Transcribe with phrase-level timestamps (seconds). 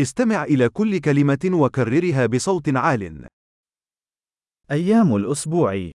[0.00, 3.26] استمع إلى كل كلمة وكررها بصوت عال.
[4.70, 5.90] أيام الأسبوع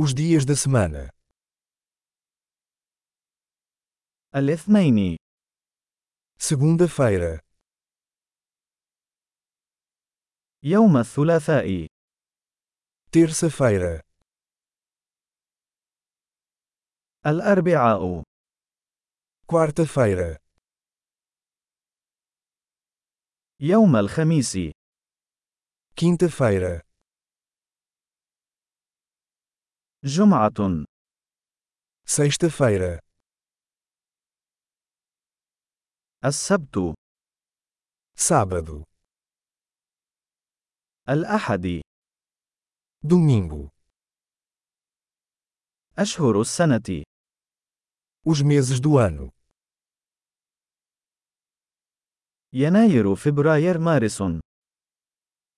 [0.00, 1.10] Os dias da semana.
[4.34, 5.16] الاثنين
[6.38, 7.40] Segunda-feira.
[10.62, 11.86] يوم الثلاثاء
[13.12, 14.00] Terça-feira.
[17.26, 18.22] الأربعاء
[19.46, 20.39] Quarta-feira.
[23.59, 24.57] يوم الخميس
[26.01, 26.81] Quinta-feira.
[30.03, 30.85] جمعة
[32.07, 32.99] Sexta-feira.
[36.25, 36.95] السبت
[38.17, 38.83] Sábado.
[41.09, 41.81] الأحد
[43.05, 43.69] Domingo.
[45.97, 47.03] أشهر السنة
[48.27, 49.31] Os meses do ano.
[52.52, 54.40] Janeiro, fevereiro, março.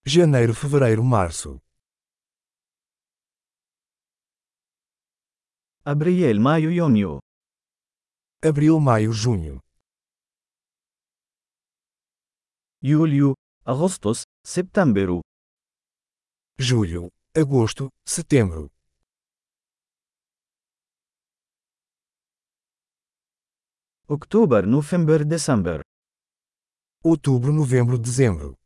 [0.04, 1.58] Janeiro, fevereiro, março.
[5.82, 7.18] Abril, maio, junho.
[8.44, 9.58] Abril, maio, junho.
[12.82, 13.32] Julho,
[13.64, 14.12] agosto,
[14.44, 15.22] setembro.
[16.58, 18.68] Julho, agosto, setembro.
[24.06, 25.82] Outubro, novembro, dezembro.
[27.03, 28.57] Outubro, novembro, dezembro.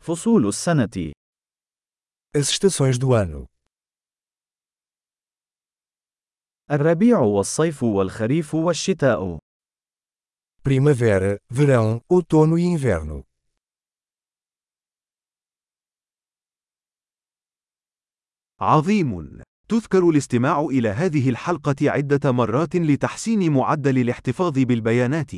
[0.00, 1.12] فصول السنة
[2.34, 3.46] As estações do ano.
[6.70, 9.38] الربيع والصيف والخريف والشتاء
[10.62, 13.24] Primavera, verão, outono e inverno.
[18.60, 19.41] عظيم.
[19.73, 25.31] تذكر الاستماع إلى هذه الحلقة عدة مرات لتحسين معدل الاحتفاظ بالبيانات.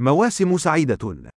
[0.00, 1.34] مواسم سعيدة.